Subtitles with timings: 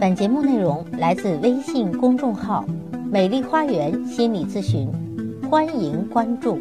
[0.00, 2.64] 本节目内容来自微信公众号
[3.10, 4.90] “美丽花园心理咨询”，
[5.48, 6.58] 欢迎关注。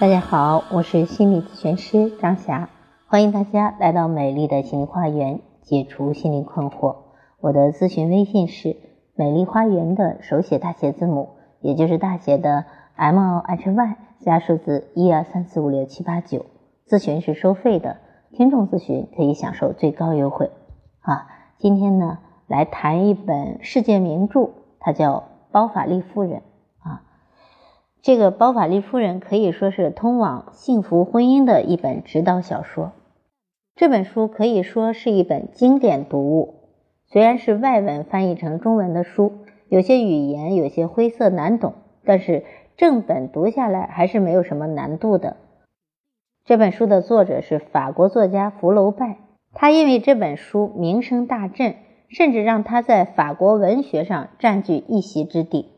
[0.00, 2.70] 大家好，我是心理咨询师张霞，
[3.06, 6.96] 欢迎大家来到美丽的心理花园，解除心理困惑。
[7.40, 8.76] 我的咨询微信是
[9.16, 11.30] “美丽花园”的手写大写字母，
[11.60, 12.64] 也就是大写的
[12.94, 16.46] “M H Y” 加数字一二三四五六七八九。
[16.88, 17.96] 咨询是收费的，
[18.32, 20.50] 听众咨询可以享受最高优惠。
[21.00, 21.26] 啊，
[21.62, 25.18] 今天呢来谈一本世界名著，它叫
[25.52, 26.40] 《包法利夫人》
[26.80, 27.04] 啊。
[28.00, 32.90] 这个《包法利夫人》可以说是通往幸福婚姻的一本指导小说。
[33.76, 36.54] 这本书可以说是一本经典读物。
[37.06, 39.30] 虽然是外文翻译成中文的书，
[39.68, 41.74] 有些语言有些晦涩难懂，
[42.04, 42.44] 但是
[42.76, 45.36] 正本读下来还是没有什么难度的。
[46.44, 49.18] 这本书的作者是法国作家福楼拜。
[49.54, 51.76] 他因为这本书名声大振，
[52.08, 55.68] 甚至让他在法国文学上占据一席之地。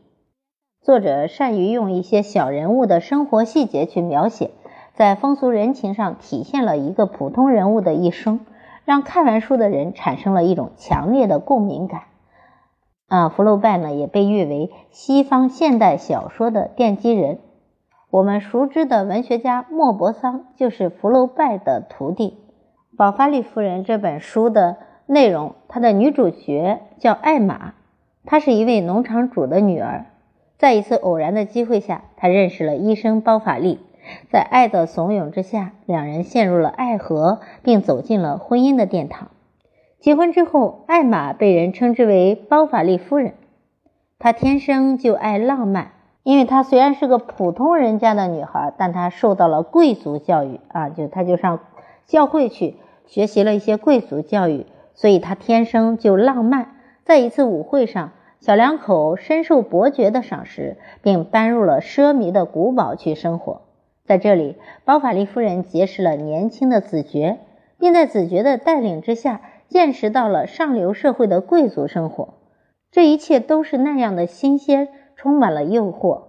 [0.81, 4.51] 作者善于用一些小人物的生活细节去描写，
[4.93, 8.41] 在风俗人情上体现了一个普通人物的一生，
[8.85, 12.03] 让看完书的人产生了一种强烈的共鸣感。
[13.07, 17.39] 啊，福楼拜呢也被誉为西方现代小说的奠基人。
[18.09, 22.29] 我们熟知的文学家莫泊桑就是福楼拜的徒弟。
[22.97, 27.73] 《宝法利夫人》这本书的内容，它的女主角叫艾玛，
[28.23, 30.05] 她是一位农场主的女儿。
[30.57, 33.79] 在一次偶然的机会下，她认识了医生包法利，
[34.31, 39.27] 在爱的怂恿之下，两人陷入了爱河，并走进了婚姻的殿堂。
[39.99, 43.33] 结婚之后，艾玛被人称之为包法利夫人。
[44.19, 45.91] 她天生就爱浪漫，
[46.23, 51.59] 因为她虽然是个普通人家的女孩，但她受到了贵族教育啊，就她就上
[52.05, 52.77] 教会去。
[53.07, 56.75] 学习了一些贵族教育，所以他天生就浪漫。
[57.03, 63.61] 在一次舞会上，小两口深受伯爵的赏识，并搬入了奢靡的古堡去生活。
[64.05, 67.39] 在这里，包法利夫人结识了年轻的子爵，
[67.79, 72.35] 并在子爵的带领之下，见识到了上流社会的贵族生活。
[72.91, 76.23] 这一切都是那样的新鲜，充满了诱惑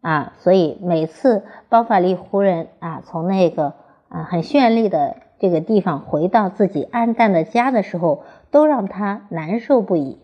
[0.00, 0.32] 啊！
[0.38, 3.74] 所以每次包法利夫人啊，从那个
[4.08, 5.16] 啊很绚丽的。
[5.38, 10.18] 这个地方回到自己暗淡的家的时候，都让他难受不已。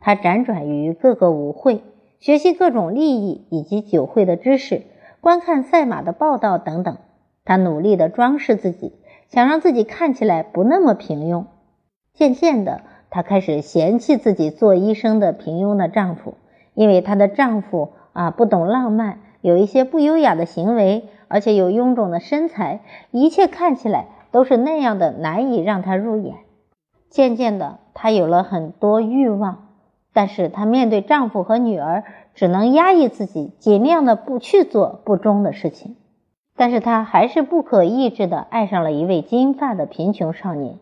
[0.00, 1.82] 他辗转于各个舞会，
[2.20, 4.82] 学习各种利益以及酒会的知识，
[5.20, 6.96] 观看赛马的报道等等。
[7.44, 8.92] 他努力地装饰自己，
[9.28, 11.44] 想让自己看起来不那么平庸。
[12.14, 12.80] 渐渐的，
[13.10, 16.34] 她开始嫌弃自己做医生的平庸的丈夫，
[16.74, 22.80] 因为她的丈夫啊不懂浪漫，有一些不优雅的行为，而且有臃肿的身材，
[23.10, 24.06] 一切看起来。
[24.30, 26.36] 都是那样的难以让她入眼。
[27.10, 29.68] 渐渐的，她有了很多欲望，
[30.12, 32.04] 但是她面对丈夫和女儿，
[32.34, 35.96] 只能压抑自己，尽量的不去做不忠的事情。
[36.56, 40.78] 但是她还是不可抑制的爱上了一位金发的贫穷少年，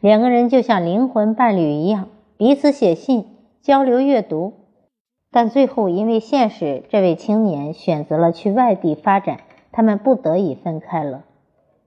[0.00, 3.26] 两个人就像灵魂伴侣一样，彼此写信
[3.62, 4.54] 交流阅读。
[5.30, 9.38] 但最后因为现实，这位青年选择了去外地发展，
[9.70, 11.22] 他们不得已分开了。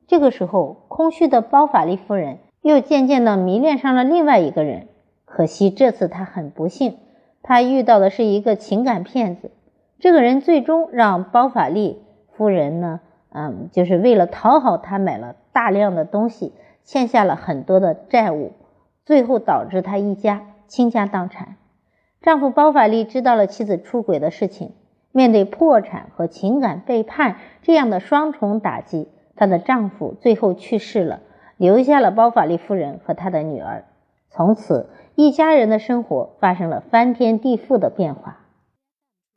[0.08, 4.90] 这个时候，空虚的包法利夫人又渐渐地迷恋上了另外一个人。
[5.26, 7.00] 可惜这次她很不幸，
[7.42, 9.50] 她遇到的是一个情感骗子。
[9.98, 12.04] 这个人最终让包法利
[12.38, 13.00] 夫人呢，
[13.32, 16.54] 嗯，就是为了讨好他，买了大量的东西，
[16.84, 18.52] 欠下了很多的债务，
[19.04, 21.56] 最后导致他一家倾家荡产。
[22.22, 24.74] 丈夫包法利知道了妻子出轨的事情，
[25.12, 29.10] 面对破产和情感背叛这样的双重打击。
[29.36, 31.22] 她的丈夫最后去世了，
[31.58, 33.86] 留下了包法利夫人和她的女儿。
[34.30, 38.40] 从此，一家人的生活发生了翻天地覆的变化。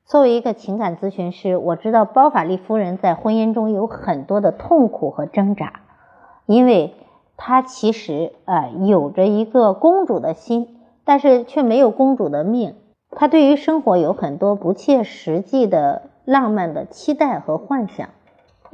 [0.05, 5.81] 作为一个情感咨询师，我知道包法利夫人在婚姻中有很多的痛苦和挣扎，
[6.47, 6.95] 因为
[7.37, 12.77] 她其实啊有着一个公主的心，但是却没有公主的命。
[13.11, 18.09] 她对于生活有很多不切实际的浪漫的期待和幻想。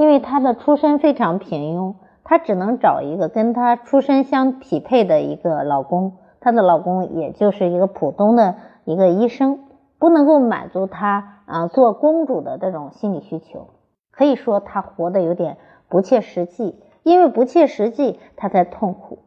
[0.02, 1.94] 因为她的出身非常平庸，
[2.24, 6.14] 她只能找一个跟她出身相匹配的一个老公。
[6.40, 9.60] 她的老公也就是一个普通的一个医生，
[10.00, 13.68] 不能够满足她啊做公主的这种心理需求。
[14.10, 15.56] 可以说她活得有点
[15.88, 19.20] 不切实际，因为不切实际，她才痛苦。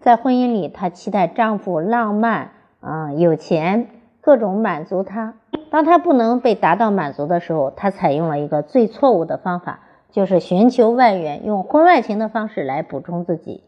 [0.00, 2.50] 在婚姻里，她期待丈夫浪漫
[2.80, 3.86] 啊有钱，
[4.20, 5.34] 各种满足她。
[5.70, 9.78] 当她不能被达到满足的时候，她采用了一个最错误的方法。
[10.10, 13.62] 就是寻求外援，用婚外情的方式来补充自己，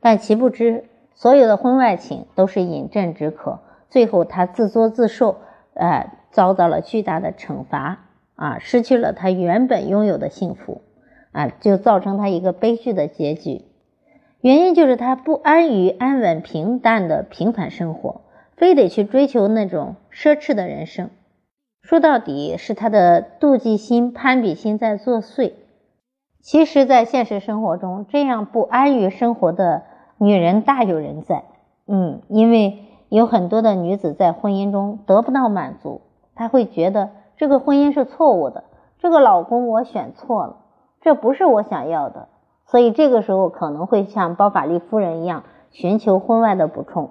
[0.00, 0.84] 但岂不知
[1.14, 3.60] 所有的婚外情都是饮鸩止渴，
[3.90, 5.36] 最后他自作自受，
[5.74, 10.80] 呃，遭到了巨大的惩罚啊，失去了他原本拥有的幸福
[11.32, 13.62] 啊，就造成他一个悲剧的结局。
[14.40, 18.22] 原因就是他不安于安稳平淡的平凡生活，
[18.56, 21.10] 非得去追求那种奢侈的人生。
[21.82, 25.52] 说到底是他的妒忌心、攀比心在作祟。
[26.42, 29.82] 其实，在现实生活中，这样不安于生活的
[30.18, 31.44] 女人大有人在。
[31.86, 36.00] 嗯，因为有很多的女子在婚姻中得不到满足，
[36.34, 38.64] 她会觉得这个婚姻是错误的，
[38.98, 40.56] 这个老公我选错了，
[41.00, 42.26] 这不是我想要的。
[42.66, 47.10] 所以这个时候可能会像包法利夫人一样寻求婚外的补充，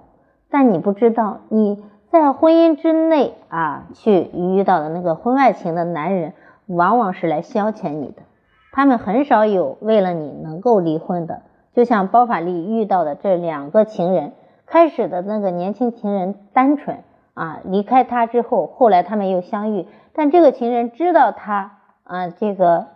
[0.50, 6.34] 但你不知道你在婚姻之内啊去遇到的那个婚外情的男人，
[6.66, 8.22] 往往是来消遣你的，
[8.72, 11.42] 他们很少有为了你能够离婚的。
[11.74, 14.32] 就像包法利遇到的这两个情人，
[14.66, 16.98] 开始的那个年轻情人单纯
[17.34, 22.88] 啊，离开他之后，后来他们又相遇，但这个情人知道他啊这个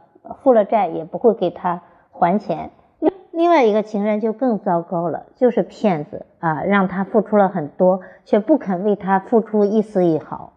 [0.43, 1.82] 负了债，也不会给他。
[2.19, 10.55] 还钱，另另外一个情人就更糟糕了，就是骗子啊，让他付出了很多，却不肯为他付出一丝一毫。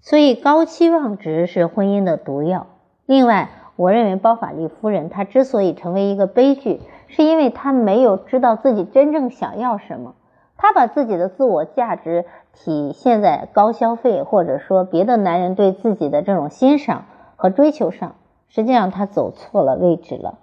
[0.00, 2.66] 所以高期望值是婚姻的毒药。
[3.04, 10.14] 另外，我认为包法利夫人她之所以成为一个悲剧，是因为她没有知道自己真正想要什么，
[10.56, 17.06] 她把自己的自我价值体现在高消费，或者说别的男人对自己的这种欣赏
[17.36, 18.14] 和追求上，
[18.48, 20.38] 实际上她走错了位置了。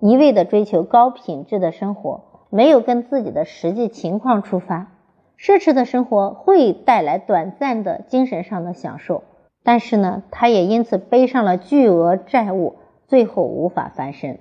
[0.00, 2.20] 一味的追求高品质的生活，
[2.50, 4.92] 没有跟自己的实际情况出发，
[5.38, 9.22] 奢侈的生活会带来短暂的精神上的享受，
[9.68, 12.76] 但是呢，他也因此背上了巨额债务，
[13.06, 14.38] 最后无法翻身。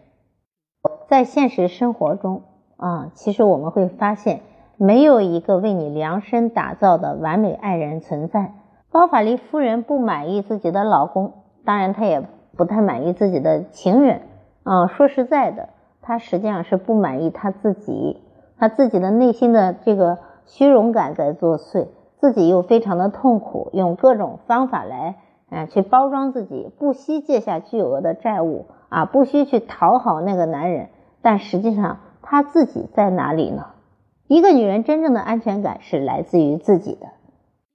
[1.09, 2.43] 在现实生活中
[2.77, 4.39] 啊，其实我们会发现，
[4.77, 8.53] 没有一个为你量身打造的完美爱人存在。
[8.89, 11.33] 包法利夫人不满意自己的老公，
[11.65, 12.23] 当然她也
[12.55, 14.21] 不太满意自己的情人。
[14.63, 15.67] 啊，说实在的，
[16.01, 18.21] 她实际上是不满意她自己，
[18.57, 21.87] 她自己的内心的这个虚荣感在作祟，
[22.19, 25.15] 自己又非常的痛苦，用各种方法来，
[25.49, 30.89] 嗯，去包装自己，不惜借下巨额的债务，啊，不惜去讨好那个男人，
[31.21, 33.67] 但实际上她自己在哪里呢？
[34.27, 37.07] 一个女人真正的安全感是来自于自己的。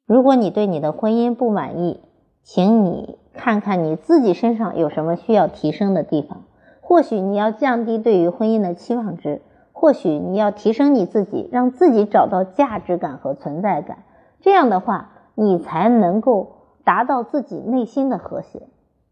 [0.06, 2.00] 如果你对你的婚姻不满意，
[2.42, 6.42] 请你看看你自己身上有什么需要提升的地方。
[6.80, 9.40] 或许你要降低对于婚姻的期望值，
[9.72, 13.98] 或许你要提升你自己，让自己找到价值感和存在感。
[14.42, 16.48] 这样的话，你才能够
[16.84, 18.68] 达到自己内心的和谐。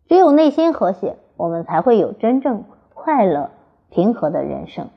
[0.07, 3.51] 只有内心和谐，我们才会有真正快乐、
[3.89, 4.89] 平和的人生。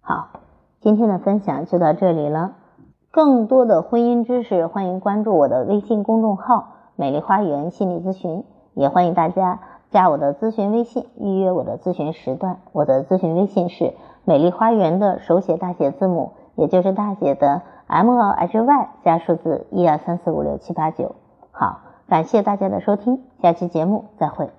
[0.00, 0.40] 好，
[0.80, 2.56] 今天的分享就到这里了。
[3.12, 8.44] 更多的婚姻知识，欢迎关注我的微信公众号“美丽花园心理咨询”，
[8.74, 9.60] 也欢迎大家。
[9.92, 12.58] 加我的咨询微信，预约我的咨询时段。
[12.72, 13.94] 我的咨询微信是
[14.24, 21.14] 美丽花园的手写大写字母，也就是大写的 M o H Y 加数字一二三四五六七八九。
[21.52, 24.50] 好，感谢大家的收听，下期节目再会。